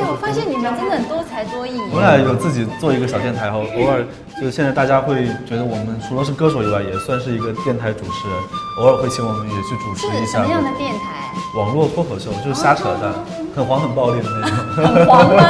[0.00, 4.02] 哎，我发现你们真的很多才多艺我们俩有自己做一个小电台后，偶尔
[4.40, 8.36] 就是现在大家会觉得我们除了是歌手以外，也算是一个电台主持人，
[8.78, 11.20] 偶尔会请我们也去主持一下是什么样的电台？
[11.54, 13.12] 网络脱口秀，就是瞎扯淡，
[13.54, 14.56] 很黄很暴力的那种。
[14.74, 15.42] 很黄吗？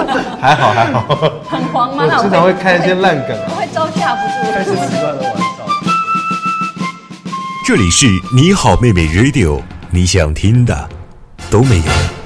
[0.40, 1.00] 还好还好，
[1.48, 2.04] 很黄吗？
[2.08, 3.36] 我经常会开一些烂梗。
[3.48, 4.76] 我会招架不住开些住。
[4.88, 5.44] 奇怪的玩笑。
[7.66, 10.88] 这里是你好妹妹 Radio，你想听的
[11.50, 12.17] 都没有。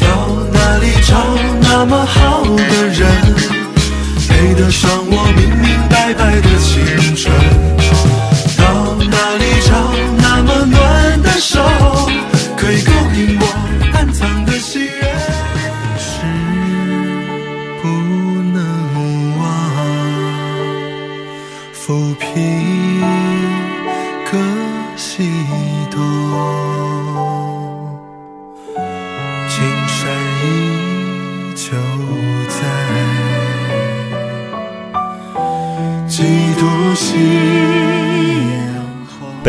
[0.00, 0.08] 到
[0.52, 1.14] 哪里找
[1.62, 3.08] 那么好的人，
[4.28, 7.79] 配得上我明明白白的青春？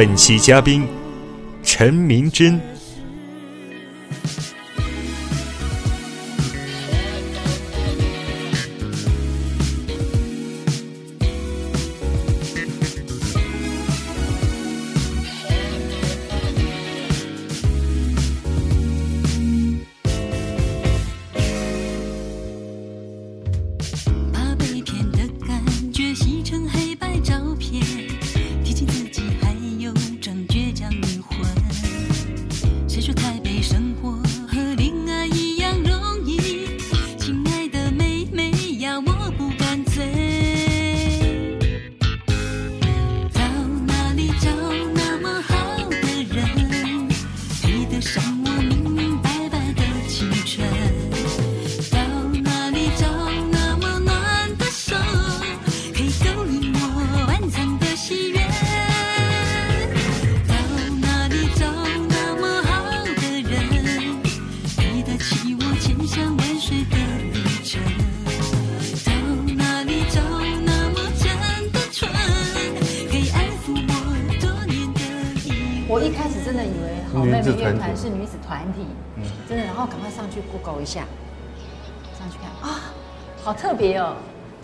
[0.04, 0.84] 本期嘉宾
[1.62, 2.71] 陈明真。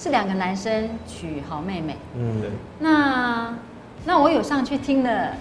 [0.08, 1.98] 是两个男生娶好妹妹。
[2.16, 2.42] 嗯，
[2.80, 3.54] 那
[4.06, 5.34] 那我有上去听了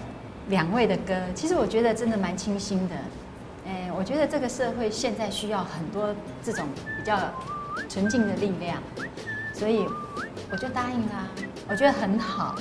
[0.49, 2.95] 两位的歌，其实我觉得真的蛮清新的。
[3.65, 6.13] 哎，我觉得这个社会现在需要很多
[6.43, 6.65] 这种
[6.97, 7.17] 比较
[7.87, 8.83] 纯净的力量，
[9.53, 9.85] 所以
[10.51, 11.29] 我就答应啦。
[11.69, 12.53] 我觉得很好，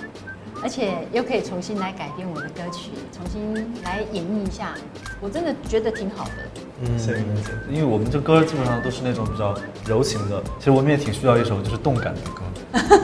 [0.63, 3.53] 而且又可以重新来改编我的歌曲，重新
[3.83, 4.75] 来演绎一下，
[5.21, 6.33] 我真的觉得挺好的。
[6.83, 9.55] 嗯谢谢您，因为我们这歌基本上都是那种比较
[9.87, 12.43] 柔情的，其实我们也挺需要一首就是动感的歌，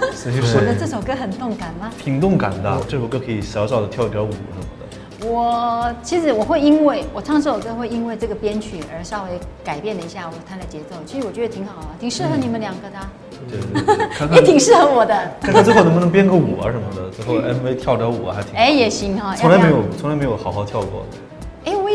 [0.13, 1.91] 所以我的是这首歌很动感吗？
[1.99, 2.81] 挺动感的。
[2.87, 5.27] 这首歌可以小小的跳一点舞什么的。
[5.27, 9.31] 我其实我会因为我唱这首歌会因为这个编曲而稍微
[9.65, 13.11] 改变了一下我弹的节奏，其实我觉得挺好啊，挺适合你们两个的啊、
[13.49, 15.33] 对对对，看看 也挺适合我的。
[15.41, 18.55] 看看最后能不能编个舞啊什么的，最后 MV 跳点舞啊还挺。
[18.55, 21.07] 哎，也行哈、从来没有从来没有好好跳过。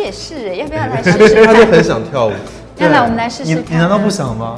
[0.08, 1.54] 也是， 要不要来试试看？
[1.54, 2.32] 他就很想跳舞，
[2.80, 3.76] 要来，我们来试试你看。
[3.78, 4.10] 你难道不？
[4.10, 4.58] 想吗？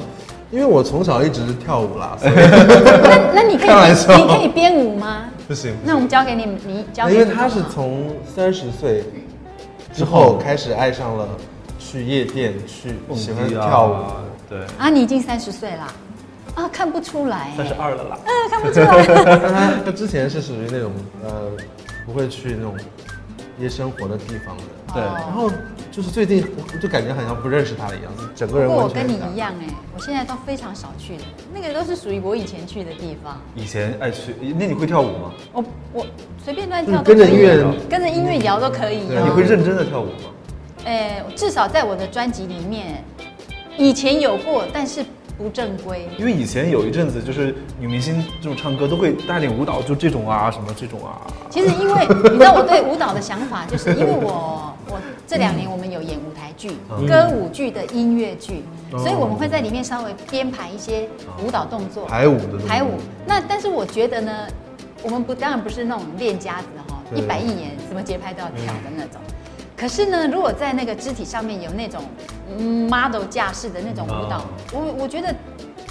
[0.52, 3.70] 因为我从小一直是跳舞啦，那 那你可以，
[4.18, 5.26] 你可以编舞吗？
[5.48, 5.76] 不行。
[5.84, 9.04] 那我们交给你，你交给因为他是从三十岁
[9.94, 11.28] 之后开始爱上了
[11.78, 13.94] 去夜店，去喜欢跳舞。
[13.94, 14.16] 啊，
[14.50, 15.88] 对，啊，你已经三十岁啦，
[16.56, 18.18] 啊，看不出来，三十二了啦。
[18.26, 19.74] 呃，看不出来。
[19.86, 20.92] 他之前是属于那种
[21.24, 21.30] 呃
[22.08, 22.76] 不会去那种
[23.60, 24.64] 夜生活的地方的。
[24.94, 25.52] 对哦然后
[25.92, 33.38] 就是最近我就感觉好像不认识他了一样，整个人不过我跟你一样哎，我现在都非常少去的，那个都是属于我以前去的地方。
[33.56, 35.32] 以前爱去，那你会跳舞吗？
[35.52, 35.64] 我
[35.94, 36.06] 我
[36.44, 39.00] 随便乱跳跟着音乐跟着音乐摇都可以。
[39.00, 40.30] 你会认真的跳舞吗？
[40.86, 43.04] 哎，呃，至少在我的专辑里面，
[43.78, 45.04] 以前有过，但是
[45.38, 46.08] 不正规。
[46.18, 51.20] 因为以前有一阵子，就是女明星这种唱歌都会带点舞蹈，就这种啊，什么这种啊。
[51.50, 61.08] 其实因为你知道我对舞蹈的想法，就是因为我我这两年我们有演舞台剧、嗯歌舞剧的音乐剧，哦所以我们会在里面稍微编排一些
[61.44, 62.06] 舞蹈动作。
[62.06, 62.98] 排舞的排舞。
[63.26, 64.48] 那但是我觉得呢，
[65.04, 69.22] 我们不当然不是那种练家子的哈，一板一眼，什么节拍都要跳的那种。
[69.78, 72.04] 可是呢，如果在那个肢体上面有那种
[72.58, 74.44] 嗯 model 架势的那种舞蹈哦，
[74.74, 75.34] 我我觉得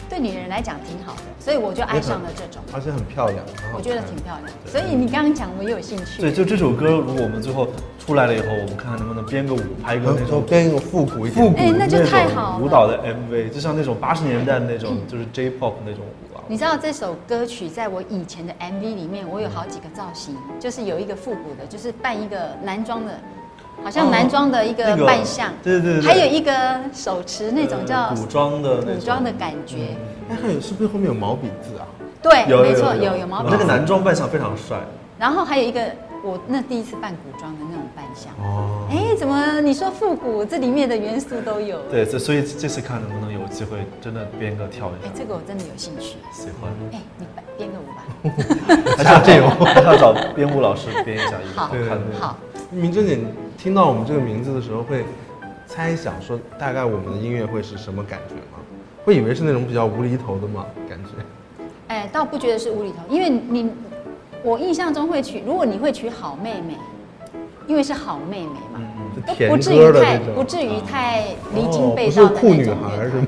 [0.08, 2.62] 对女人来讲挺好的，所以我就爱上了这种。
[2.72, 3.44] 而且很漂亮，
[3.74, 6.20] 我觉得挺漂亮，所以你刚刚讲我也有兴趣。
[6.20, 7.68] 对，就这首歌，如果我们最后
[7.98, 16.42] 出来了以后，我们看看能不能编个舞，拍一个那种编一个复古一点复古哎那就太种好了舞蹈的 MV，就像那种八十年代的那种，就是 J-pop 那种舞啊。
[16.48, 23.12] 你知道这首歌曲在我以前的 MV 里面，我有好几个造型，就是有一个复古的，就是扮一个男装的，
[23.84, 26.06] 好像男装的一个那个扮相，对对对对。
[26.06, 26.52] 还有一个
[26.92, 29.96] 手持那种叫呃古装的古装的感觉，
[30.28, 31.86] 哎，还有是不是后面有毛笔字啊？
[32.22, 34.78] 对，有没错，有有毛笔那个男装扮相非常帅，
[35.18, 35.80] 然后还有一个
[36.24, 41.78] 我那第一次扮古装的那种扮相，哦，哎，怎么你说复古，这里面的元素都有？
[41.90, 45.08] 对，这所以这次看能不能有机会真的编个跳一下。
[45.08, 46.16] 哎下，，这个我真的有兴趣。
[46.32, 46.70] 喜欢。
[46.92, 47.26] 哎，你
[47.56, 48.04] 编个舞吧。
[48.98, 51.66] 还是要这种， 还是要找编舞老师编一下一个好。
[51.68, 52.18] 好看的。
[52.20, 52.36] 好，
[52.70, 53.26] 明珍姐你
[53.58, 55.04] 听到我们这个名字的时候，会
[55.66, 58.62] 猜想说大概我们的音乐会是什么感觉吗？
[59.04, 60.64] 会以为是那种比较无厘头的吗？
[60.88, 61.66] 感觉？
[61.88, 63.68] 哎，倒不觉得是无厘头，因为你，
[64.44, 66.76] 我印象中会取，如果你会取好妹妹，
[67.66, 73.20] 因为是好妹妹嘛，嗯都甜不至于太歌的那种，不至于太离哦经背道的那酷女孩是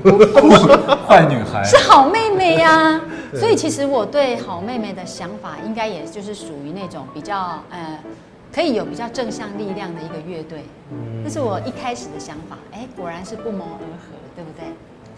[1.05, 3.01] 坏女孩是好妹妹呀、
[3.35, 7.99] 所以其实我对好妹妹的想法，应该也就是属于那种比较呃，
[8.53, 10.63] 可以有比较正向力量的一个乐队。
[10.91, 12.57] 嗯这是我一开始的想法。
[12.71, 14.65] 哎，果然是不谋而合，对不对？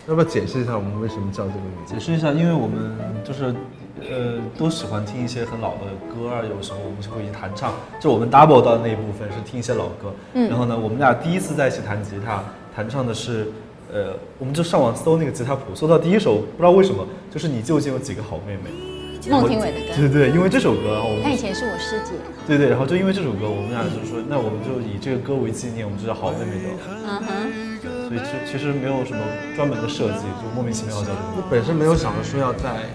[0.08, 2.00] 要不要解释一下我们为什么叫这个名字解？
[2.00, 3.56] 释一下，因为我们就是
[4.02, 7.74] 呃都喜欢听一些很老的歌啊，有时候我们就会弹唱。
[8.00, 12.44] 就我们 double 到的那一部分是听一些老歌，嗯然后呢，我们俩第一次在一起弹吉他，
[12.76, 13.48] 弹唱的是
[13.94, 18.93] 呃，我们就上网搜那个吉他谱，搜到第一首不知道为什么，就是你究竟有几个好妹妹？
[19.30, 22.12] 孟庭苇的歌，对对，因为这首歌，然后我们她以前是我师姐。
[22.46, 26.92] 对对，然后就因为这首歌，我们俩就说，那我们就以这个歌为纪念，我们就叫好妹妹就好。
[27.08, 29.20] 嗯哼，所以其其实没有什么
[29.56, 32.90] 专门的设计，就莫名其妙叫这个我本身没有想着说要在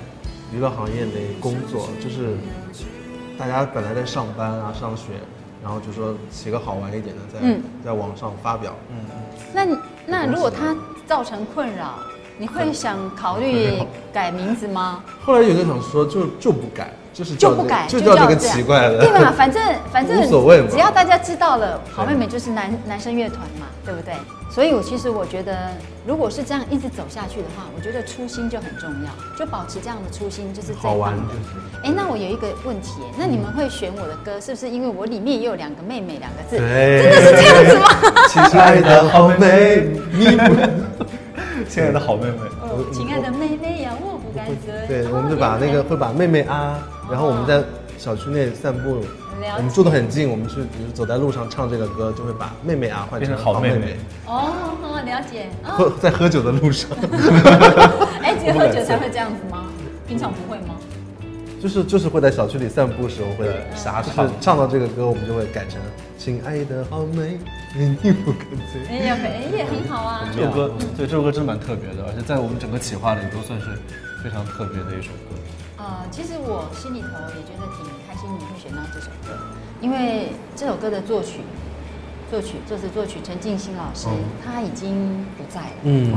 [0.53, 2.37] 娱乐行业内工作，就是
[3.39, 5.13] 大家本来在上班啊、上学，
[5.63, 8.77] 然后就说写个好玩一点的，在、嗯在网上发表。
[9.55, 10.77] 那你那如果它
[11.07, 11.95] 造成困扰，
[12.39, 13.83] 你会想考虑
[14.13, 15.03] 改名字吗？
[15.25, 19.33] 后来有人想说就就不改，就是就不改，就叫这个奇怪的，对吧？
[19.37, 19.63] 反正
[19.93, 24.15] 反正无所谓嘛只要大家知道了，好妹妹就是男男生乐团嘛，对不对？
[24.51, 25.69] 所以我其实我觉得，
[26.07, 31.35] 如果是这样一直走下去的话，我觉得初心就很重要，就保持这样的初心就是最好玩棒的。
[31.35, 31.85] 就是。
[31.85, 36.57] 哎，那我有一个问题，那你们会选我的歌，是不是因为我里面也有两个妹妹两个字？
[36.57, 37.89] 对，真的是这样子吗？
[38.49, 40.55] 亲爱的好妹，你不
[41.69, 44.87] 亲爱的好妹妹，哦，亲爱的妹妹呀，我不敢追。
[44.89, 46.79] 对，我们就把那个会把妹妹啊，
[47.11, 47.63] 然后我们在
[47.99, 49.03] 小区内散步
[49.57, 53.97] 我们住的很近，我们去比如走在路上唱这个歌，就会把妹妹啊换成 成好妹妹。
[54.27, 54.51] 哦，
[54.83, 55.47] 哦了解。
[55.65, 56.91] 哦，喝在喝酒的路上，
[58.23, 59.65] 哎，只有喝酒才会这样子吗？
[60.07, 60.75] 平常不会吗？
[61.61, 65.79] 就是就是会在小区里散步的时候会对啥，就是唱到这个歌，我们就会改成
[66.29, 67.39] 亲爱的好美，
[67.75, 68.85] 你不敢追。
[68.87, 70.29] 哎呀，哎也很好啊。
[70.37, 73.75] 这首歌对这首歌真蛮特别的，而且在我们整个企划里都算是
[74.23, 75.33] 非常特别的一首歌。
[75.79, 79.41] 呃，其实我心里头也觉得挺开心，你会选到这首歌，
[79.81, 81.41] 因为这首歌的作曲、
[82.31, 84.07] 作曲、作词、作曲陈静心老师，
[84.45, 86.13] 他已经不在了，嗯，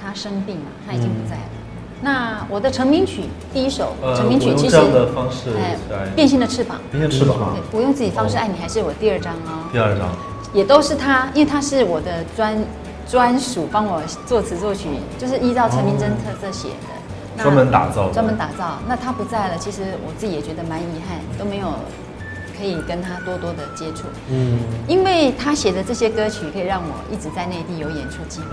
[0.00, 1.57] 他生病了，他已经不在了。
[2.00, 9.68] 那我的成名曲第一首呃成名曲其实的方式哎来变心的翅膀，明天翅膀对，我用自己方式爱你还是我第二张哦。
[9.72, 10.08] 第二张，
[10.52, 12.56] 也都是他，因为他是我的专
[13.06, 14.88] 专属帮我作词作曲，
[15.18, 16.94] 就是依照陈明真特色写的，
[17.36, 18.78] 那专门打造专门打造。
[18.88, 21.68] 那他不在了，其实我自己也觉得蛮遗憾，都没有
[22.56, 24.04] 可以跟他多多的接触。
[24.30, 28.46] 嗯，因为他写的这些歌曲，可以让我一直在内地有演出机会。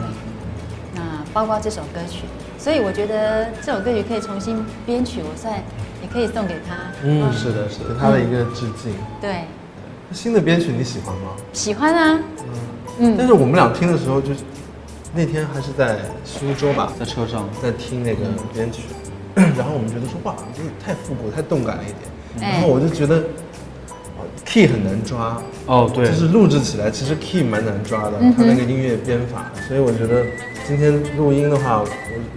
[0.96, 1.02] 那
[1.34, 2.24] 包括这首歌曲，
[2.66, 5.54] 所以我觉得这首歌曲可以重新编曲，我算
[6.02, 6.76] 也可以送给他。
[7.04, 8.92] 嗯，是的，是的，对他的一个致敬。
[9.22, 9.44] 对，
[10.12, 11.30] 新的编曲你喜欢吗？
[11.54, 12.20] 喜欢啊。
[12.98, 14.40] 嗯但是我们俩听的时候，就是
[15.14, 18.82] 那天还是在苏州吧，在车上，在听那个编曲，
[19.36, 22.50] 然后我们觉得说哇，这太复古、太动感了一点。
[22.50, 23.18] 哎然后我就觉得，
[24.18, 30.26] 哦 key 很难抓，哦，对，就是录制起来其实 key 蛮难抓的，它那个音乐编法，所以我觉得
[30.68, 31.86] 今天录音的话，我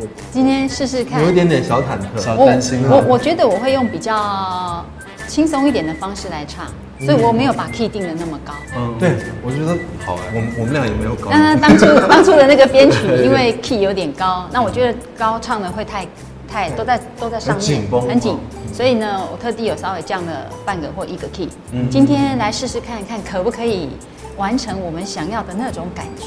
[0.01, 1.35] 我今天试试看有一。
[1.35, 2.21] 点点小忐忑。
[2.21, 4.85] 小担心啊我我觉得我会用比较
[5.27, 6.67] 轻松一点的方式来唱，
[7.01, 8.53] 所以我没有把 key 定的那么高。
[8.77, 9.69] 嗯，对，我觉得
[10.05, 11.31] 好哎，我们我们俩也没有搞。
[11.31, 16.07] 那当初 当初的那个编曲，因为 key 有点高，那我觉得高唱的会太
[16.47, 18.39] 太都在都在上面，很紧绷很紧哦，
[18.75, 21.49] 所以呢，我特地有稍微降了半个或一个 key。
[21.73, 23.89] 嗯今天来试试看看可不可以
[24.37, 26.27] 完成我们想要的那种感觉。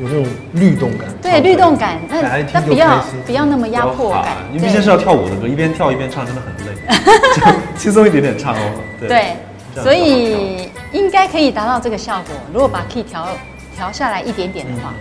[0.00, 1.08] 有那种律动感。
[1.22, 2.20] 对，律动感，那
[2.52, 6.72] 那不要不要那么压迫感，对因为毕竟是要跳舞的歌，一边跳一边唱真的很累，
[7.34, 7.42] 就
[7.78, 8.60] 轻松一点点唱哦。
[9.00, 12.34] 对对，所以应该可以达到这个效果。
[12.52, 13.28] 如果把 key 调
[13.76, 14.92] 调下来一点点的话，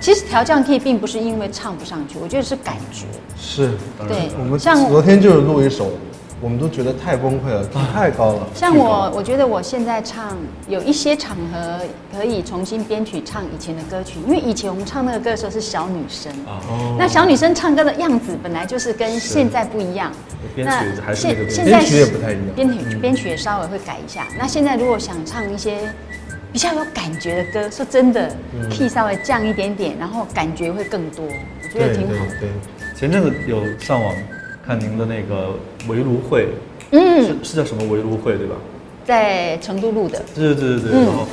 [0.00, 3.06] 其实调降 key 并不是因为唱不上去，我觉得是感觉。
[3.36, 3.70] 是，
[4.06, 5.90] 对我们像昨天就是录一首，
[6.42, 8.46] 我们都觉得太崩溃了，太高了。
[8.54, 11.80] 像我，我觉得我现在唱有一些场合
[12.16, 16.56] 可以重新编曲唱以前的歌曲，因为以前我们唱那个歌的时候是小女生，啊，
[16.98, 20.10] 那小女生唱歌的样子本来就是跟现在不一样。
[20.56, 21.54] 编曲还是那个编曲。
[21.54, 22.54] 现在编曲也不太一样。
[22.56, 24.26] 编曲编曲也稍微会改一下。
[24.38, 25.92] 那现在如果想唱一些
[26.52, 28.34] 比较有感觉的歌，说真的
[28.70, 32.32] ，key 稍微降一点点，然后感觉会更多，我觉得挺好的。
[32.40, 32.48] 对。
[32.96, 34.14] 前阵子有上网
[34.70, 35.50] 看您的那个
[35.88, 36.46] 围炉会，
[36.92, 38.54] 嗯，是是叫什么围炉会对吧？
[39.04, 41.26] 在成都录的对对对对对，嗯然后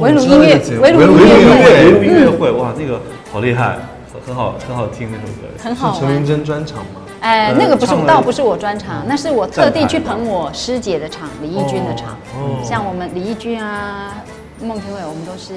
[0.00, 3.00] 围炉音乐围炉音乐围炉音乐会，哇，那个
[3.32, 3.78] 好厉害，
[4.12, 5.46] 很很好很好听那首歌。
[5.62, 6.26] 很好是陈明。
[6.26, 7.02] 真专场吗？
[7.20, 12.18] 哎，呃那个不是倒不是我专场，那是我特地去捧我师姐的场，李翊君的场。
[12.34, 14.12] 哦像我们李翊君啊、
[14.60, 15.54] 孟庭苇，我们都是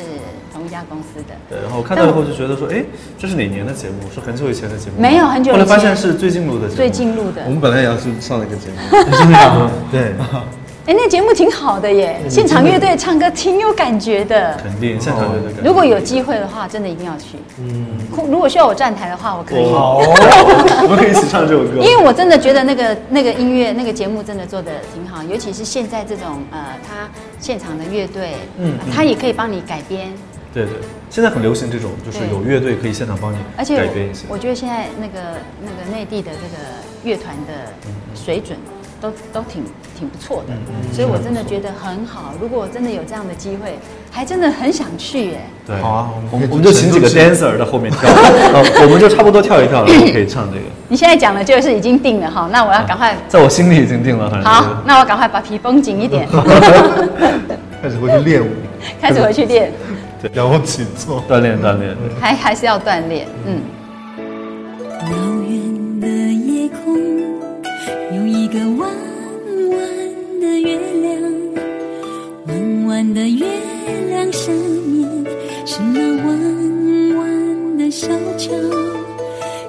[0.54, 1.36] 同一家公司的。
[1.50, 2.84] 对，然后看到以后就觉得说，哎，
[3.18, 4.10] 这是哪年的节目？
[4.14, 5.00] 是很久以前的节目？
[5.00, 6.76] 没有很久以前后来发现是最近录的节目。
[6.76, 8.76] 最近录的我，们本来也要去上那个节目，
[9.16, 9.72] 是这样吗？
[9.92, 10.14] 对，
[10.90, 14.58] 哎，那节目挺好的耶，现场乐队唱歌挺有感觉的。
[14.64, 15.68] 肯定现场乐队感觉。
[15.68, 17.38] 如果有机会的话，真的一定要去。
[17.60, 19.72] 嗯，如果需要我站台的话，我可以。
[19.72, 20.00] 好，
[20.82, 21.78] 我们可以一起唱这首歌。
[21.80, 27.08] 因为我真的觉得那个那个音乐那个节目真的做的挺好，尤其是现在这种呃，他
[27.40, 30.12] 现场的乐队，嗯嗯，他也可以帮你改编，
[30.52, 30.74] 对对，
[31.12, 34.26] 现在很流行这种，就是有乐队可以现场帮你而且改编一些。
[34.28, 36.58] 我觉得现在那个那个内地的这个
[37.04, 37.54] 乐团的
[38.16, 38.58] 水准
[39.02, 39.64] 都都挺
[39.98, 40.54] 挺不错的，
[40.94, 42.34] 所以我真的觉得很好。
[42.42, 43.78] 如果我真的有这样的机会，
[44.12, 45.42] 还真的很想去耶。
[45.66, 48.10] 对，好啊我们我们就请几个 dancer 在后面跳，
[48.54, 50.66] 呃，我们就差不多跳一跳，然后可以唱这个。
[50.90, 53.16] 你现在讲的就是已经定了哈，那我要赶快。
[53.28, 56.28] 在我心里已经定了，反正好，那我赶快把皮绷紧一点，
[57.82, 58.50] 开始回去练舞，
[59.00, 59.72] 开始回去练，
[60.22, 61.24] 对仰卧起坐。
[61.30, 61.96] 锻炼锻炼。
[62.20, 63.62] 还还是要锻炼，嗯。
[73.14, 73.46] 的月
[74.10, 75.26] 亮下面
[75.66, 78.52] 是那弯弯的小桥，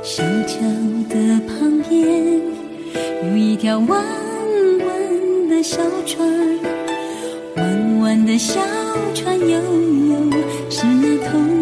[0.02, 0.59] 小桥
[1.09, 2.40] 的旁边
[3.25, 4.04] 有一条弯
[4.85, 6.28] 弯的小船，
[7.56, 8.61] 弯弯的小
[9.14, 10.30] 船悠悠
[10.68, 11.60] 是那童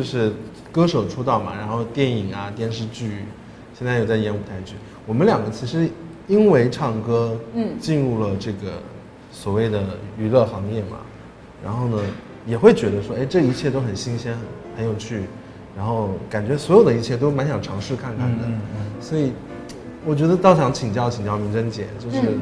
[0.00, 0.32] 就是
[0.72, 3.18] 歌手出道嘛，然后电影啊、电视剧，
[3.78, 4.72] 现在有在演舞台剧。
[5.06, 5.86] 我们两个其实
[6.26, 8.80] 因为唱歌，嗯进入了这个
[9.30, 9.82] 所谓的
[10.16, 11.00] 娱乐行业嘛，
[11.62, 11.98] 然后呢，
[12.46, 14.32] 也会觉得说，哎，这一切都很新鲜，
[14.74, 15.24] 很很有趣，
[15.76, 18.44] 然后感觉所有的一切都蛮想尝试看看的。
[18.46, 18.58] 嗯
[19.02, 19.32] 所以，
[20.06, 22.40] 我觉得倒想请教请教明珍姐，就是嗯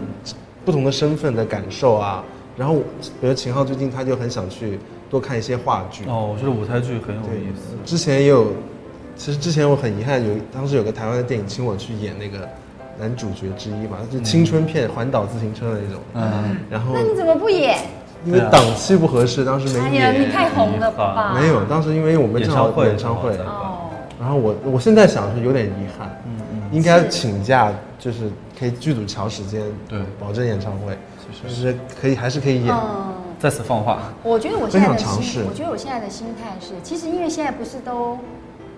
[0.65, 2.25] 不同的身份的感受啊。
[2.57, 2.77] 然后，
[3.21, 4.79] 比如秦昊最近他就很想去
[5.11, 6.05] 多看一些话剧。
[6.07, 8.53] 哦，我觉得舞台剧很有意思。，之前也有，
[9.17, 12.49] 其实之前我很遗憾，有当时有个台湾的电影请我去演那个
[12.99, 16.03] 男主角之一嘛，就青春片环岛自行车的那种。
[16.15, 17.79] 嗯，然后那你怎么不演？
[18.25, 20.23] 因为档期不合适，当时没哎呀，演。
[20.23, 21.39] 你太红了吧？
[21.41, 23.91] 没有，当时因为我们正好演唱会演唱会，哦，
[24.21, 30.99] 然后我我现在想是有点遗憾，嗯嗯，应该请假，就是可以剧组调时间，对保证演唱会，
[31.45, 32.75] 就是可以还是可以演。
[32.75, 33.15] 嗯。
[33.39, 34.13] 再次放话。
[34.23, 38.19] 我觉得我现在的心，我觉得我现在的心态是，其实因为现在不是都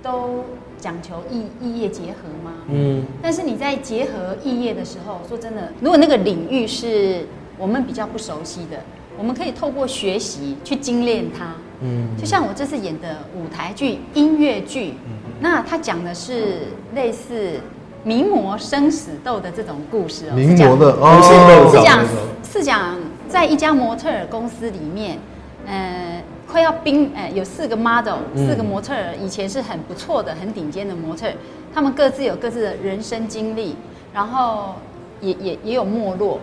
[0.03, 0.45] 都
[0.79, 2.53] 讲求异异业结合吗？
[2.69, 7.27] 嗯，但是你在结合异业的时候，说真的，如果那个领域是
[7.59, 8.79] 我们比较不熟悉的，
[9.19, 11.55] 我们可以透过学习去精炼它。
[11.83, 14.95] 嗯就像我这次演的舞台剧、音乐剧，
[15.41, 17.59] 那它讲的是类似
[18.05, 20.35] 名模生死斗的这种故事哦。
[20.35, 22.07] 名模的不哦是是讲
[22.53, 22.97] 是讲
[23.31, 25.17] 在一家模特儿公司里面，
[25.65, 28.49] 呃，快要冰，呃，有四个 model，嗯。
[28.49, 31.35] 四个模特儿，以前是很不错的、很顶尖的模特儿，
[31.73, 33.77] 他们各自有各自的人生经历，
[34.13, 34.75] 然后
[35.21, 36.41] 也也也有没落，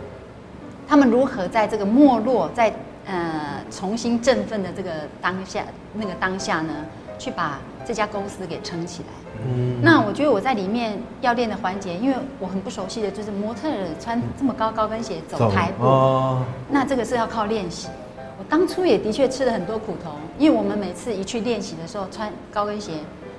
[0.88, 2.73] 他们如何在这个没落，在
[3.06, 6.86] 呃重新振奋的这个当下，那个当下呢，
[7.17, 9.10] 去把这家公司给撑起来。
[9.45, 17.88] 嗯那我觉得我在里面要练的环节，因为我很不熟悉的就是模特儿穿这么高高跟鞋走台步，哦，那这个是要靠练习。
[18.39, 22.93] 我当初也的确吃了很多苦头，因为我们每次一去练习的时候，穿高跟鞋，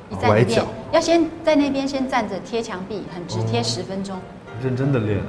[0.08, 4.16] 一在那边要先在那边先站着贴墙壁，很直哦贴十分钟。
[4.62, 5.26] 认真的练啊。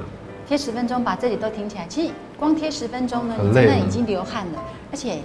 [0.48, 1.86] 贴十分钟，把这里都挺起来。
[1.88, 5.18] 其实光贴十分钟呢，你真的已经流汗了，而且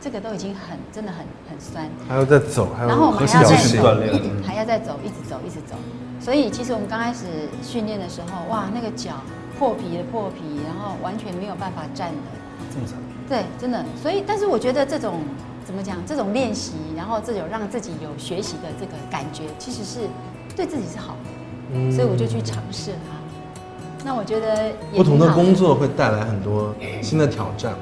[0.00, 1.88] 这个都已经很真的很很酸。
[2.08, 3.96] 还要再走，还然后我们还要再走
[4.42, 5.76] 还要再走，一直走，一直走。
[6.20, 7.26] 所以其实我们刚开始
[7.62, 9.14] 训练的时候，哇，那个脚
[9.58, 12.16] 破皮的破皮，然后完全没有办法站的。
[12.72, 12.96] 这么惨。
[13.28, 13.84] 对，真的。
[14.02, 15.20] 所以，但是我觉得这种
[15.64, 20.00] 怎么讲，这种练习，然后这种让自己有学习的这个感觉，其实是
[20.56, 21.30] 对自己是好的。
[21.72, 24.04] 嗯所以我就去尝试它。
[24.04, 27.78] 那我觉得不同的工作会带来很多新的挑战嘛，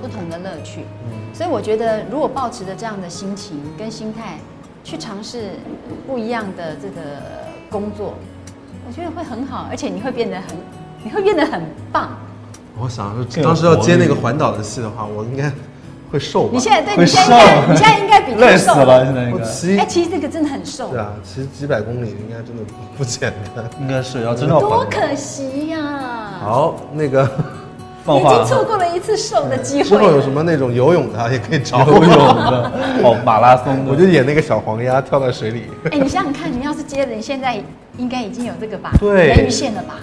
[0.00, 0.80] 不同的乐趣。
[1.04, 4.36] 嗯所以我觉得，如果保持着这样的心情跟心态
[4.82, 5.50] 去尝试
[6.06, 7.00] 不一样的这个
[7.70, 8.14] 工作，
[8.86, 10.48] 我觉得会很好，而且你会变得很，
[11.04, 12.10] 你会变得很棒。
[12.78, 15.50] 我想说，当时要接那个环岛的戏的话，我应该
[16.10, 16.50] 会瘦吧？
[16.52, 19.82] 你现在对你现在应该你现在应该比他累死瘦了，现在应该。
[19.82, 22.62] 哎，，其实这个真的很瘦对，啊，其实几百公里应该真的
[22.98, 23.64] 不简单。
[23.80, 26.32] 应该是要真的要多可惜呀！
[26.40, 27.59] 好，那个你
[28.06, 29.98] 已经错过了一次瘦的机之会。
[29.98, 30.04] 之。
[30.04, 32.72] 后有什么那种游泳的啊也可以找游泳我，的，
[33.04, 35.64] 哦，马拉松的，我就演那个小黄鸭跳在水里。
[35.90, 37.62] 哎，你想想看，你要是接的，你现在
[37.96, 38.92] 应该已经有这个吧？
[38.98, 39.28] 对。
[39.28, 39.96] 人鱼线了吧？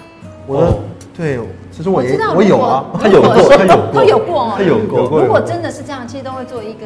[0.46, 0.80] 我的哦。
[1.18, 1.40] 对，
[1.72, 3.92] 其实我也知道，我有啊，他有过他有过。
[3.94, 6.86] 他有过哦，他有过如果真的是这样，其实都会做一个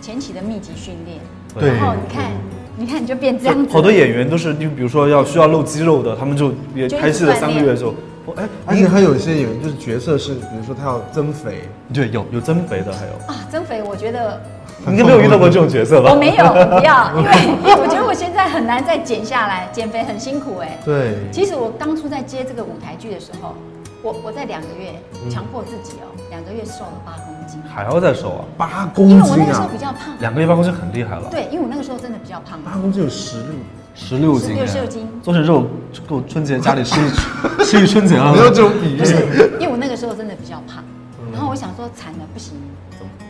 [0.00, 1.18] 前期的密集训练，
[1.56, 1.68] 对。
[1.68, 2.32] 然后你看，
[2.76, 7.94] 你看你就变这样子，好多演员都是，你比如说要需要露肌肉的，他们就也拍戏了三个月之后，
[8.26, 14.40] 哦，哎，而且还有一些演员就是角色是，比如说他要增肥，对，有有增肥的，还有，啊，增肥，我觉得
[14.86, 16.10] 你应该没有遇到过这种角色吧？
[16.10, 17.30] 我没有，不要， 因为
[17.62, 20.78] 因为我觉得我现在很难再减下来，减肥很辛苦哎。
[20.84, 23.54] 对，其实我当初在接这个舞台剧的时候，
[24.02, 28.44] 我我在两个月嗯强迫自己哦，两个月瘦了八公斤，还要再瘦啊？
[28.56, 33.52] 八公斤因为我那个时候啊比，较胖，两个月八公斤很厉害了，对，因为我那个时候真的比较胖，八公斤有十六，
[33.94, 35.08] 十六斤，十六斤。
[35.22, 35.66] 做成肉
[36.06, 37.10] 够春节家里吃一
[37.64, 38.32] 吃一春节了。
[38.32, 38.98] 没有这种比喻。
[38.98, 39.04] 不。
[39.04, 39.14] 是，
[39.60, 40.84] 因为我那个时候真的比较胖，
[41.32, 42.54] 然后我想说惨了不行，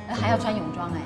[0.08, 1.00] 呃还要穿泳装哎，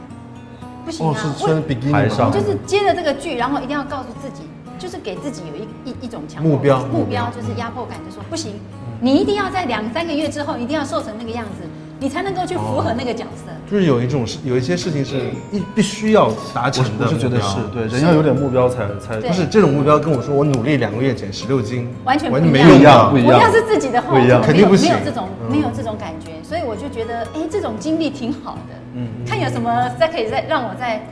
[0.84, 2.28] 不行哦，啊，是穿比基尼上。
[2.28, 4.42] 我就是接了这个剧，然后一定要告诉自己，
[4.78, 6.84] 就是给自己有一一一种强迫目标。
[6.86, 8.52] 目标就是压迫感，就说不行，
[9.00, 11.66] 你一定要在两三个月之后一定要瘦成那个样子，
[12.00, 13.50] 你才能够去符合那个角色。
[13.70, 23.04] 就是有一种是有一些事情是必必须要达成的，是我是觉得是对，人要有点目标才才不是这种目标跟我说我努力两个月减十六斤，完全完全没一样。
[23.04, 23.10] 用。
[23.12, 23.38] 不一样。
[23.38, 24.40] 我要是自己的话，不一样。
[24.40, 28.74] 肯定不行没有这种嗯没有这种感觉，所以我就觉得，哎，这种经历挺好的。
[28.94, 31.02] 嗯看有什么再可以再让我再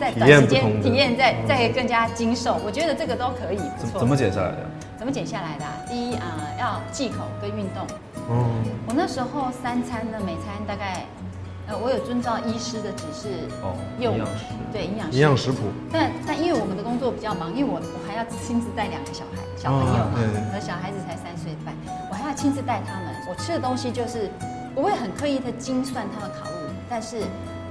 [0.00, 3.90] 在短时间体验再再更加精瘦，我觉得这个都可以，不错。
[3.92, 4.58] 怎怎么减下来的？
[4.98, 7.86] 怎么减下来的啊、第一啊、要忌口跟运动。
[8.28, 8.44] 哦，
[8.86, 11.06] 我那时候三餐呢，每餐大概
[11.66, 13.28] 呃，我有遵照医师的指示
[13.62, 15.16] 哦用营养师对营养师。
[15.16, 20.24] 营养食谱，但但因为我们的工作比较忙，因为我我还要亲自带两个小孩小朋友嘛，哦对。
[20.32, 21.74] 对我的小孩子才三岁半，
[22.10, 23.14] 我还要亲自带他们。
[23.28, 24.30] 我吃的东西就是
[24.74, 27.20] 不会很刻意的精算他的卡路里，但是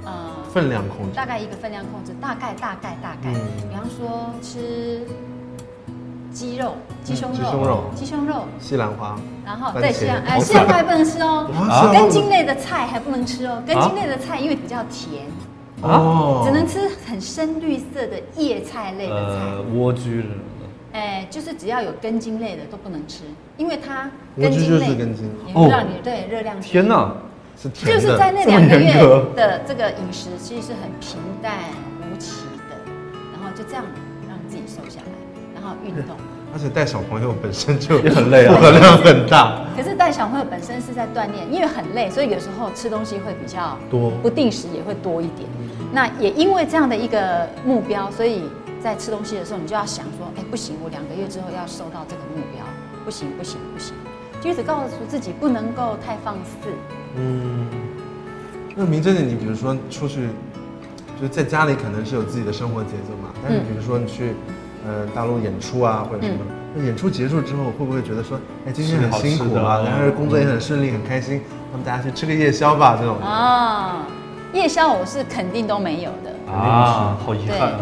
[0.04, 1.16] 呃分量控制。
[1.16, 3.68] 大概一个分量控制，大概大概大概，嗯。
[3.68, 5.02] 比方说吃
[6.38, 7.84] 鸡肉、鸡胸肉、鸡胸肉。
[7.96, 10.72] 鸡胸肉，西兰花，然后对西兰哎西兰花。
[10.72, 15.24] 还不能吃哦，啊根茎类的菜还不能吃哦，根茎类的菜因为比较甜，
[15.82, 16.44] 哦。
[16.46, 19.40] 只能吃很深绿色的叶菜类的菜。
[19.46, 20.68] 呃，莴苣什么的。
[20.92, 23.24] 哎，就是只要有根茎类的都不能吃，
[23.56, 24.08] 因为它
[24.40, 25.28] 根茎类根茎。
[25.44, 26.68] 也会让你对热量低。
[26.68, 27.12] 天哪！
[27.60, 28.94] 是甜的，就是在那两个月
[29.34, 31.52] 的这个饮食，其实是很平淡
[31.98, 32.76] 无奇的，
[33.32, 33.84] 然后就这样
[34.28, 35.17] 让自己瘦下来，
[35.60, 36.16] 然后运动。
[36.50, 39.60] 而且带小朋友本身就 也很累啊负荷量很大。
[39.76, 45.48] 可是带小朋友本身是在锻炼，因为很累，所以有时候吃东西会比较多不定时也会多一点。
[45.92, 48.44] 那也因为这样的一个目标，所以
[48.82, 52.64] 在吃东西的时候，你就要想说，哎，不行，我两个月之后要瘦到这个目标，
[53.04, 53.94] 不行不行不行，
[54.40, 56.68] 就一直告诉自己不能够太放肆。
[57.16, 57.66] 嗯，
[58.74, 60.28] 那明真的，你比如说出去，
[61.20, 64.34] 就是在家里可能是有自己的生活节奏嘛，但是嗯比如说你去，
[64.88, 66.38] 呃，大陆演出啊或者什么，
[66.74, 73.18] 那演出结束之后会不会觉得说，哎，今天很辛苦啊，吃好吃的然后工作也很顺利很开心，那么大家去吃个夜宵吧这种。
[73.20, 74.06] 啊，
[74.54, 76.52] 夜宵我是肯定都没有的。
[76.52, 77.80] 啊，好遗憾啊！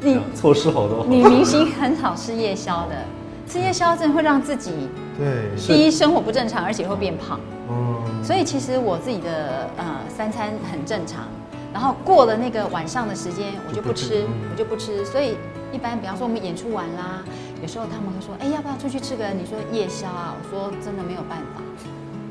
[0.00, 1.04] 你错失好多。
[1.06, 2.94] 女明星很少吃夜宵的，
[3.48, 4.70] 吃夜宵真的会让自己
[5.18, 7.40] 对，第一生活不正常，而且会变胖。
[7.68, 11.24] 嗯，所以其实我自己的呃三餐很正常，
[11.72, 15.04] 然后过了那个晚上的时间，我就不吃我就不吃。
[15.06, 15.36] 所以
[15.74, 17.24] 一般比方说我们演出完啦，
[17.60, 20.32] 有时候他们会说，哎，要不要出去吃个你说夜宵啊？
[20.38, 21.60] 我说真的没有办法，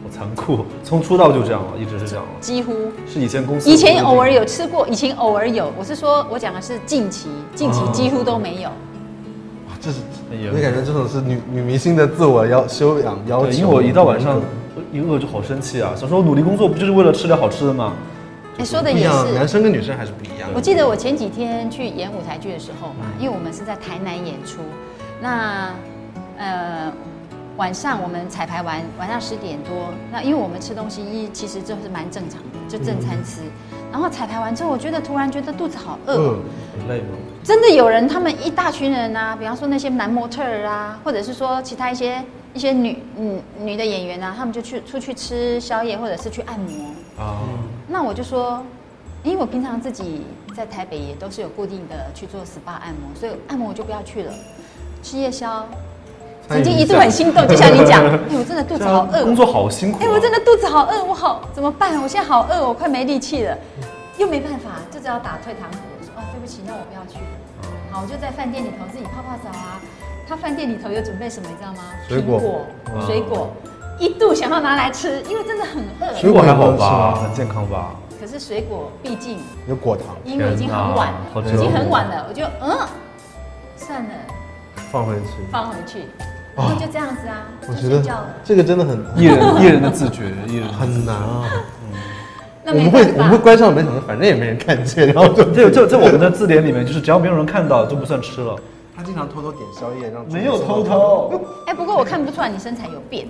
[0.01, 2.31] 好残酷，从出道就这样了，一直是这样了。
[2.39, 2.73] 几乎。
[3.05, 8.69] 是以前公司以前偶尔有吃过，以前偶尔有，我是说我讲的是近期，近期几乎都没有。
[8.69, 9.99] 哇这是，
[10.31, 13.51] 很严我感觉这种是女女明星的自我要修养要求。
[13.51, 14.39] 因为我一到晚上
[14.93, 17.91] 一饿就好生气啊，想说我努力工作不就是为了吃点好吃的吗？
[18.57, 19.47] 哎，说的也是，男。
[19.47, 20.55] 生跟女生还是不一样的。
[20.55, 24.61] 我记得我前几天去演舞台剧的时候嘛，因为我们是在台南演出，
[25.21, 25.73] 那
[26.37, 26.91] 呃
[27.57, 33.41] 晚上我们彩排完，晚上十点多，那因为我们吃东西一其实就是蛮正常的，就正餐吃。
[33.91, 37.09] 然后彩排完之后，我觉得突然觉得肚子好饿哦，嗯，很累吗？
[37.43, 42.23] 真的有人，他们一大群人啊，比方说那些男模特儿啊，或者是说其他一些
[42.55, 46.85] 一些女嗯女的演员啊，他们就去出去吃宵夜，或者是去按摩。
[47.23, 47.45] 啊，
[47.93, 48.59] 那我就说，
[49.21, 50.25] 因为我平常自己
[50.55, 54.33] 在台北也都是有固定的去做 SPA 按摩，所以按摩我就不要去了。
[55.03, 55.63] 吃夜宵，
[56.49, 60.01] 曾经一度很心动，就像你讲， 哎，我真的肚子好饿，工作好辛苦、啊。
[60.03, 62.01] 哎，我真的肚子好饿，我好怎么办？
[62.01, 63.55] 我现在好饿，我快没力气了，
[64.17, 67.69] 又没办法，就只好打退堂鼓，我说哦，对不起，那我不要去了。
[67.91, 69.79] 好，我就在饭店里头自己泡泡澡啊。
[70.27, 71.83] 他饭店里头有准备什么，你知道吗？
[72.07, 72.41] 水果
[72.95, 73.51] 哇水果，
[74.03, 76.13] 一度想要拿来吃，因为真的很饿。
[76.13, 77.91] 水果还好吧，很健康吧？
[78.19, 82.77] 可是水果毕竟有果糖，因为已经很晚了已经很晚了，我就嗯，
[83.77, 84.09] 算了，
[84.91, 85.29] 放回去。
[85.49, 85.99] 放回去，
[86.53, 88.27] 然后就这样子啊，我觉得就睡觉了。
[88.43, 91.45] 这个真的很艺人艺人的自觉， 艺人很难啊。
[92.65, 98.53] 那我们会我们会关上门想说，反正也没人看见，然后就这在在我们的字典里面，就是只要没有人看到就不算吃了。
[98.95, 103.27] 他经常偷偷点宵夜，让没有偷，偷，哎，不过我看不出来你身材有变，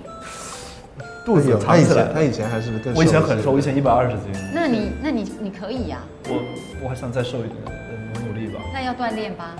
[1.24, 4.30] 肚子有他以藏起来前他以前还是更我以前很瘦，我以前一百二十斤。
[4.52, 6.34] 那你那你你可以呀，我
[6.84, 8.60] 我还想再瘦一点，我努力吧。
[8.72, 9.56] 那要锻炼吧。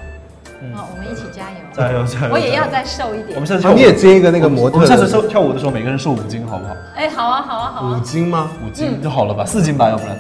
[0.75, 2.33] 好，我们一起加油，加油加油！
[2.33, 3.47] 我也要再瘦一点我们。
[3.47, 6.75] 下次跳舞啊你也接一个那个模特我们下次瘦跳舞的时候，每个人瘦五斤，好不好？
[6.95, 8.01] 哎，好啊，好啊，好五啊。
[8.05, 8.51] 斤吗？
[8.65, 10.19] 五斤就好了吧，四斤吧，要不然。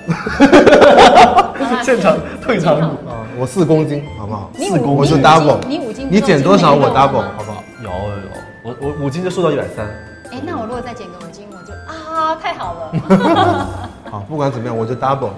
[1.84, 3.08] 现场退场舞。
[3.08, 4.50] 啊，我四公斤，好不好？
[4.56, 7.62] 你四公五我是你五 double，斤你五斤你减多少我 double，好不好？
[7.82, 8.28] 有有有，
[8.62, 9.86] 我我五斤就瘦到一百三。
[10.30, 11.30] 哎，那我如果再减个五
[12.14, 13.68] 啊，太好了。
[14.10, 15.30] 好，不管怎么样，我就 double，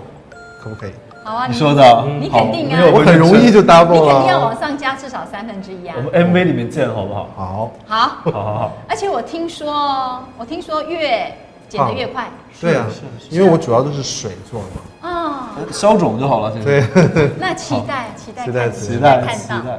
[0.63, 0.93] 可不可以？
[1.25, 4.41] 好啊，你说的，好你肯定啊我很容易就 double 你肯定要。
[4.41, 6.03] 往上加至少三分之一啊我。
[6.03, 7.29] 们 MV 里面见，好不好？
[7.37, 8.73] 好，好，好好好。
[8.89, 11.33] 而且我听说，我听说越
[11.69, 12.87] 减得越快对啊，
[13.31, 15.09] 因为我主要都是水做的。
[15.09, 15.51] 啊。
[15.73, 16.87] 消肿就好了，现在。
[17.09, 19.73] 对，那期待期待期待期待看到。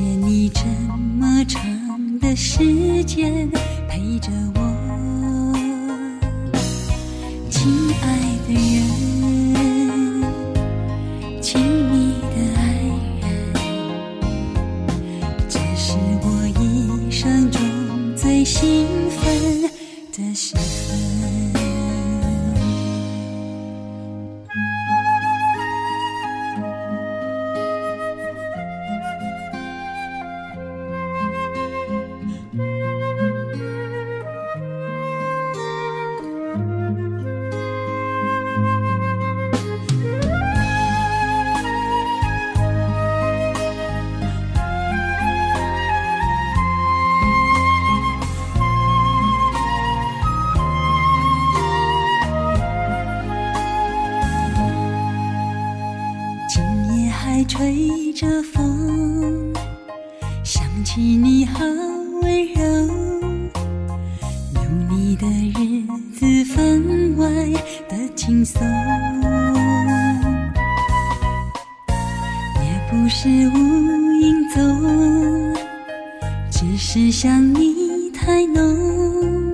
[0.00, 0.62] 谢你这
[1.18, 3.50] 么长的时间
[3.86, 4.59] 陪着我。
[76.60, 79.50] 只是想你太浓，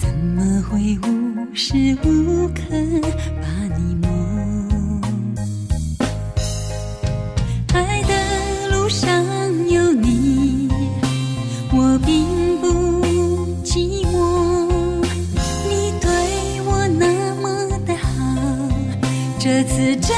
[0.00, 2.62] 怎么会无时无刻
[3.42, 5.02] 把你梦？
[7.74, 9.22] 爱的路上
[9.68, 10.70] 有你，
[11.72, 12.66] 我并不
[13.62, 14.16] 寂寞。
[15.68, 16.08] 你对
[16.64, 18.08] 我那么的好，
[19.38, 20.16] 这次真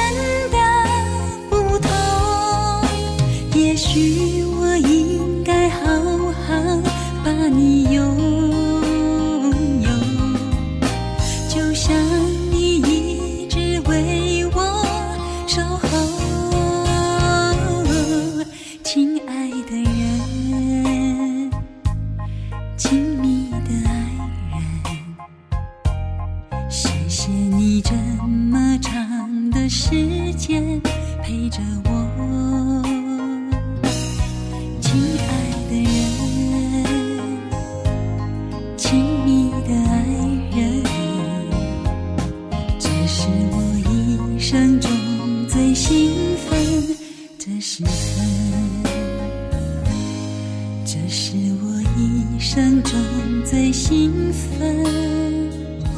[52.53, 52.99] 生中
[53.45, 54.85] 最兴奋。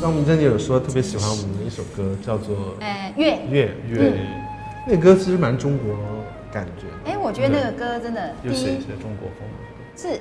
[0.03, 4.11] 张明珍也有说特别喜欢我们的一首歌，叫做哎，月，《月月》，
[4.87, 5.97] 那歌其实蛮中国
[6.53, 7.11] 感觉。
[7.11, 9.49] 哎，我觉得那个歌真的，又写一些中国风。
[9.97, 10.21] 是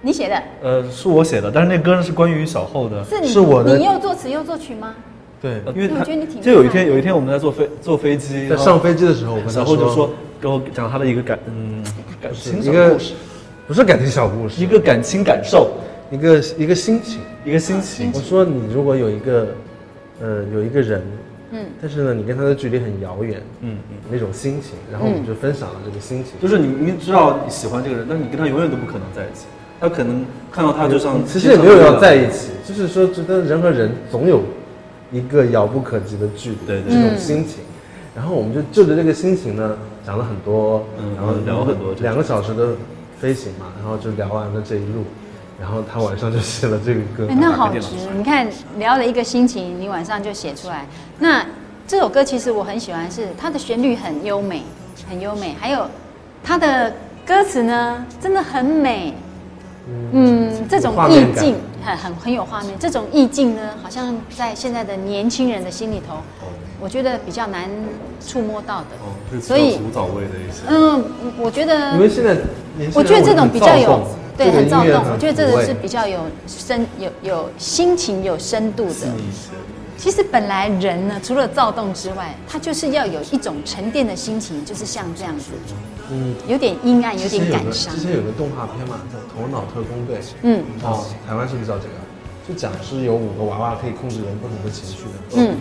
[0.00, 3.04] 你写的，呃，是我写的，但是那歌呢是关于小后的。
[3.04, 4.94] 是你是我的你又作词又作曲吗？
[5.42, 10.08] 对，呃因为我觉得你挺就有一天有一天我们在坐飞坐飞机，在上飞机的时候，我跟他然后就说
[10.40, 11.84] 给我讲他的一个感嗯
[12.22, 13.14] 感情一个故事，
[13.66, 15.70] 不是感情小故事，一个感情感受，
[16.10, 17.20] 一个一个心情。
[17.44, 18.10] 一个心情。
[18.14, 19.48] 我说你如果有一个，
[20.20, 21.02] 呃，有一个人，
[21.50, 26.32] 嗯，但是呢，你跟他的距离很遥远，嗯嗯，那种心情，然后我们就分享了这个心情。
[26.40, 29.46] 就是你明知道你喜欢这个人，但是你跟他永远都不可能在一起。
[29.80, 34.42] 他可能看到他就像其实也没有要在一起，就是说，觉得人和人总有
[35.12, 37.60] 一个遥不可及的距离，对对这种心情。
[38.14, 42.68] 然后我们就就着这个心情呢，讲了很多，嗯然后聊了很多两个小时的
[43.24, 45.02] 飞行嘛，然后就聊完了这一路，
[45.58, 47.34] 然后他晚上就写了这个歌哎，。
[47.34, 47.88] 那好值！
[48.14, 50.84] 你看聊了一个心情，你晚上就写出来。
[51.18, 51.42] 那
[51.88, 54.62] 这首歌其实我很喜欢，是它的旋律很优美，
[55.08, 55.88] 很优美，还有
[56.42, 56.92] 它的
[57.24, 59.14] 歌词呢，真的很美。
[60.12, 62.72] 嗯，这种意境很很很有画面。
[62.78, 66.16] 这种意境呢，好像在现在的年轻人的心里头，
[66.80, 67.68] 我觉得比较难
[68.26, 68.86] 触摸到的。
[69.02, 70.62] 哦，是所以古早味的意思。
[70.68, 71.04] 嗯，
[71.38, 72.34] 我觉得你们现在
[72.76, 74.02] 年轻我觉得这种比较有
[74.36, 79.06] 对很躁动，我觉得这个是比较有深有有心情有深度的。
[79.96, 85.52] 其实本来人呢，除了躁动之外，他就是要有一种沉淀的心情，就是像这样子，
[86.10, 87.94] 嗯，有点阴暗，有点感伤。
[87.94, 88.02] 之。
[88.02, 91.94] 前有个动画片嘛，叫《头脑特工队》，嗯，哦，台湾是不是叫这个？
[92.46, 95.56] 就讲是有五个娃娃可以控制人不同的情绪的，嗯，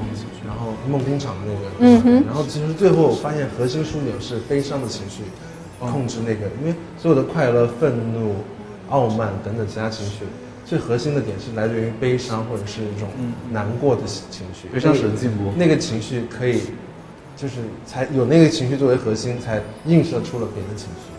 [0.46, 2.24] 然后梦工厂的那个，嗯哼。
[2.28, 5.24] 然后其实最后我发现核心枢纽是悲伤的情绪
[5.80, 8.36] 控制那个，因为所有的快乐、愤怒、
[8.90, 10.26] 傲慢等等其他情绪，
[10.66, 13.10] 最核心的点是来自于悲伤或者是一种
[13.52, 16.62] 难过的情绪，悲伤使人进步那个情绪可以，
[17.36, 21.12] 就是才有那个情绪作为核心，才映射出了别的情绪。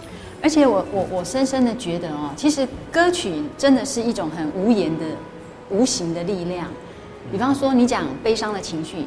[0.43, 5.05] 而且我我我深深的觉得哦，其实歌曲真的是一种很无言的、
[5.71, 6.67] 无形的力量。
[7.33, 9.07] 比方说，你讲悲伤的情绪，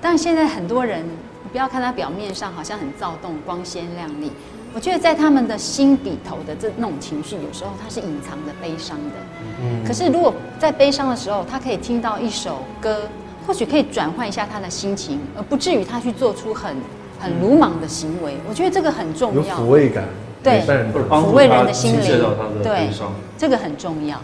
[0.00, 4.30] 但现在很多人，你不要看他表面上好像很躁动、光鲜亮丽，
[4.76, 9.14] 我觉得在他们的心底头的这那种情绪，有时候他是隐藏的悲伤的。
[9.62, 13.08] 嗯可是如果在悲伤的时候，他可以听到一首歌，
[13.46, 16.76] 或许可以转换一下他的心情，而不至于他去做出很
[17.18, 18.36] 很鲁莽的行为。
[18.46, 19.56] 我觉得这个很重有要。
[19.56, 20.04] 抚慰感，
[20.42, 20.60] 对
[21.08, 22.22] 抚慰人的心灵
[22.62, 23.14] 对悲伤。
[23.38, 24.20] 这个很重要。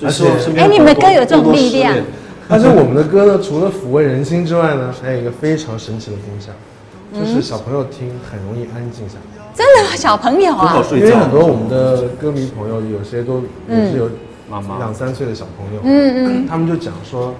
[0.00, 1.94] 所以希望身边哎你们的歌有这种力量
[2.48, 6.52] 但是我们的歌呢，除了抚慰人心之外呢，还有一个非常神奇的功效，
[7.12, 9.43] 就是小朋友听很容易安静下来。
[9.54, 9.96] 真的吗？
[9.96, 11.06] 小朋友很好啊，睡觉。
[11.06, 14.10] 因为很多我们的歌迷朋友，有些都也是有
[14.50, 14.78] 妈妈。
[14.78, 17.34] 两三岁的小朋友，嗯嗯，他们就讲说，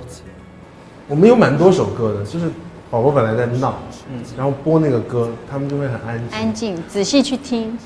[1.08, 2.46] 我们有蛮多首歌的，就是
[2.90, 3.74] 宝宝本来在闹，
[4.08, 4.20] 嗯。
[4.36, 6.38] 然后播那个歌，他们就会很安静。
[6.38, 7.76] 安静，仔细去听。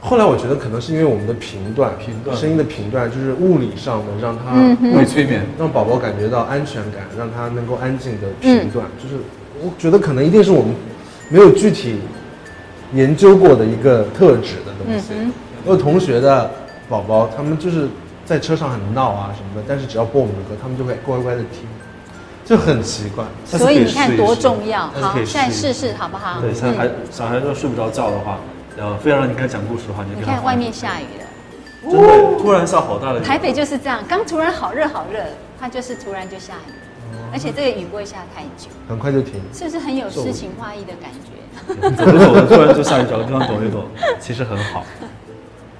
[0.00, 2.36] 后来我觉得可能是因为我们的频段，频段。
[2.36, 4.92] 声音的频段，就是物理上的让他嗯哼。
[4.92, 9.16] 物理催眠，让宝宝感觉到安全感，让他能够安静的频段，就是
[9.62, 10.74] 我觉得可能一定是我们
[11.28, 11.96] 没有具体
[12.94, 15.12] 研究过的一个特质的东西。
[15.12, 15.32] 嗯
[15.66, 16.50] 我有同学的
[16.90, 17.88] 宝宝，他们就是
[18.26, 21.66] 在车上很闹啊什么的，但是只要播我们的歌，他们就会乖乖的听，
[22.44, 23.24] 就很奇怪。
[23.46, 24.88] 所以你看多重要。
[24.88, 26.42] 好现在试试试好不好？
[26.42, 28.38] 对，现在还嗯小孩要睡不着觉的话，
[28.76, 35.20] 然后，非要让你跟他讲故事的话，你就你看外面下雨了，真的突然下好大的雨，台北就是这样，刚突然好热好热，
[35.58, 36.72] 它就是突然就下雨，
[37.34, 39.40] 而且这个雨不会下太久，很快就停。
[39.52, 41.90] 是不是很有诗情画意的感觉？
[41.96, 43.84] 走着走着突然就下雨，找个地方躲一躲，
[44.20, 44.84] 其实很好。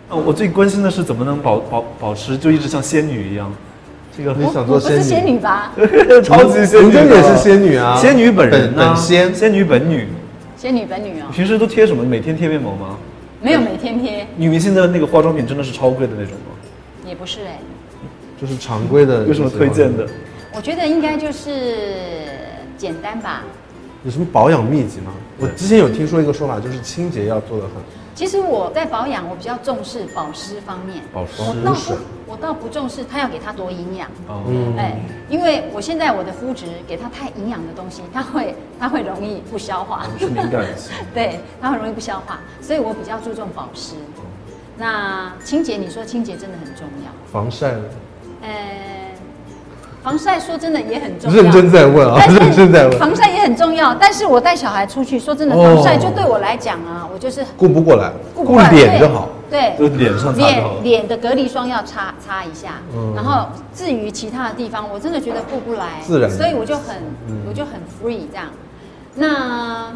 [0.09, 3.53] 呃，我最关心的是怎么能保保保持就一直像仙女一样，
[4.19, 5.73] 这个很想做仙我不是仙女女吧？
[6.25, 9.33] 超级仙女的，人家也是仙女啊，仙女本人呢本仙。
[9.33, 10.09] 仙女本女。
[10.57, 12.03] 仙女本女哦，平时都贴什么？
[12.03, 12.97] 每天贴面膜吗？
[13.41, 17.07] 没有每天贴，女明星的那个化妆品真的是超贵的那种吗？
[17.07, 17.61] 也不是哎，
[18.41, 19.25] 就是常规的。
[19.25, 20.05] 有什么推荐的？？
[20.57, 22.29] 我觉得应该就是
[22.77, 23.43] 简单吧。
[24.05, 25.13] 有什么保养秘籍吗？
[25.39, 27.73] 我之前有听说一个说法，就是清洁要做的很。
[28.15, 31.03] 其实我在保养，我比较重视保湿方面。
[31.13, 34.09] 保湿我倒不，我倒不重视它要给它多营养。
[34.29, 34.97] 哦，嗯哎，
[35.29, 40.07] 因为我现在我的肤质给它太营养的东西，它会它会容易不消化。
[40.19, 40.93] 是敏感型。
[41.13, 43.95] 对，它很容易不消化，所以我比较注重保湿。
[44.77, 47.11] 那清洁，你说清洁真的很重要。
[47.33, 47.83] 防晒呢，
[48.43, 48.51] 呃，
[50.05, 51.43] 防晒说真的也很重要。
[51.43, 59.31] 认真在问啊，但是 认真在问，防晒也很重要，但是我带小孩出去，说真的，哦防晒就对我来讲啊，我就是顾不过来，顾顾不过来脸就好。。
[59.51, 66.97] 对，就脸上擦就好了脸脸的隔离霜要擦擦一下，嗯然后至于其他的地方，我真的觉得顾不来，自然所以我就很、
[67.29, 68.47] 嗯我就很 free 这样。
[69.15, 69.93] 那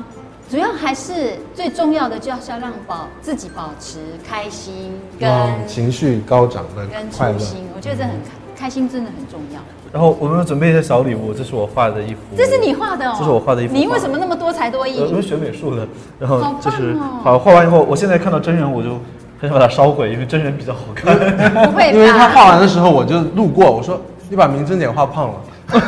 [0.48, 5.28] 主要还是最重要的，就是要让保自己保持开心跟、
[5.66, 9.60] 情绪高涨的跟快心，我觉得这很开开心真的很重要。
[9.92, 15.06] 然后我们准备一些小礼物，这是我画的一幅，这是你画的哦，这是我画的一幅你为什么那么多才多艺呃，？
[15.06, 15.86] 我是学美术的，
[16.18, 18.98] 然后就是哦好画完以后，我现在看到真人我就
[19.40, 21.14] 很想把它烧毁，因为真人比较好看。
[21.70, 21.92] 不会吧？
[21.92, 25.34] 因为他画完的时候，我就路过，我说你把明真姐画胖了，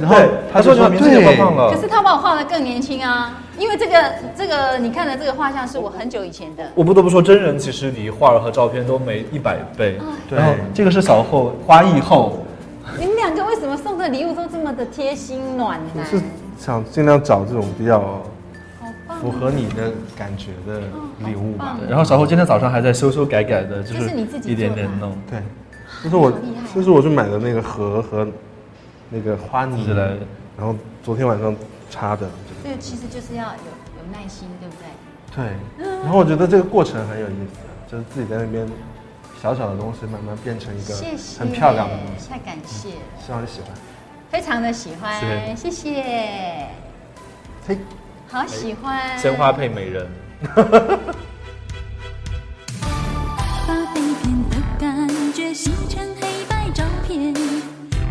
[0.00, 6.66] 然后对他说就你把名字也画胖了可，是他把我画的更年轻啊，因为这个这个你看的这个画像是我很久以前的。
[6.74, 9.98] 我不得不说，真人其实离画儿和照片都没一百倍。
[10.26, 12.38] 对然后这个是小后花艺后，
[12.98, 15.90] 你们两个为什么送的礼物都这么的贴心暖呢？
[15.94, 16.22] 我是
[16.58, 18.22] 想尽量找这种比较
[19.20, 20.80] 符合你的感觉的
[21.18, 25.14] 礼物吧然后小后今天早上还在修修改改的，就这是你自己一点点弄。
[25.30, 25.38] 对，
[26.02, 28.26] 就是我好厉害这是我去买的那个盒和
[29.10, 29.86] 那个花泥
[30.56, 31.54] 然后昨天晚上
[31.90, 32.26] 插的。
[32.62, 34.84] 这个其实就是要有有耐心，对不对？
[35.34, 35.96] 对。
[36.02, 38.66] 然后我觉得这个过程很有意思，就是自己在那边
[39.40, 40.94] 小小的东西慢慢变成一个
[41.38, 42.24] 很漂亮的东西。
[42.24, 42.88] 谢谢太感谢、
[43.24, 43.70] 希望你喜欢。
[44.30, 46.66] 非常的喜欢，谢谢。
[47.66, 47.78] 嘿，
[48.28, 49.18] 好喜欢。
[49.18, 50.06] 鲜花配美人。
[53.92, 54.00] 被
[54.50, 57.34] 的感觉，形成黑白照片，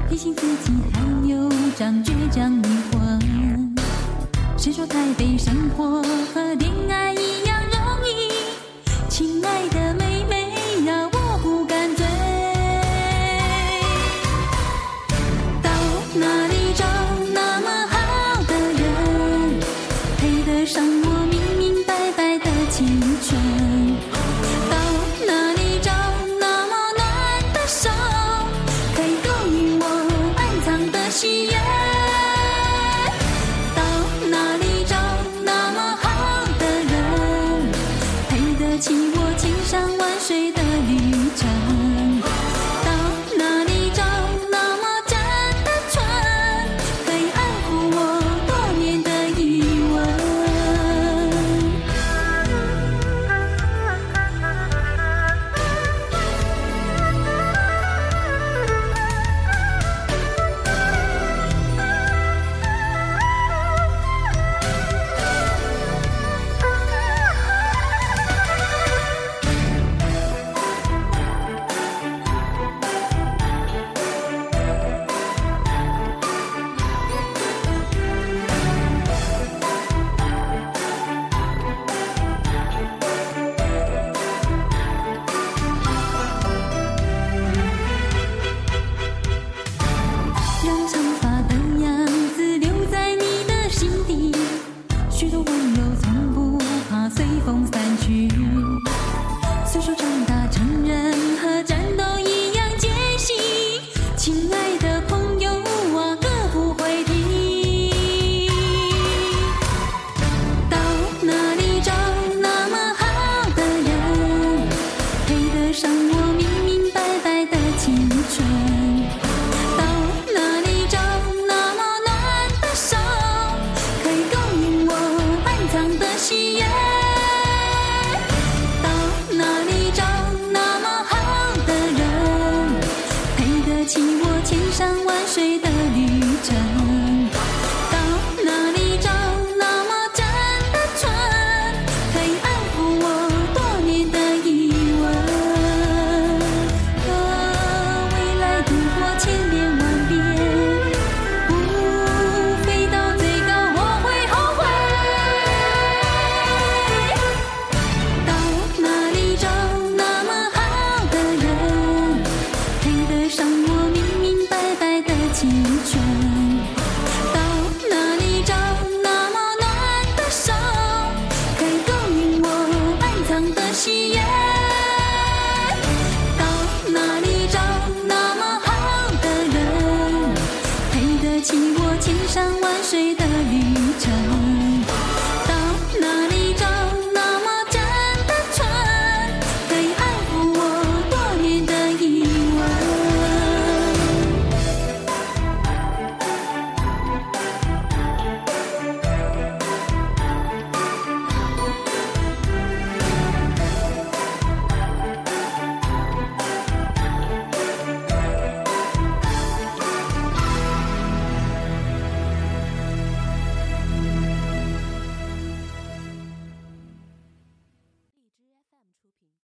[0.09, 2.88] 提醒自己还有张倔强。
[4.79, 6.01] 说台北生活
[6.33, 8.31] 和恋爱一样容易，
[9.09, 10.18] 亲爱的美。